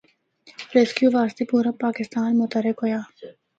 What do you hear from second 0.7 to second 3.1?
ریسکیو واسطے پورا پاکستان متحرک ہویا۔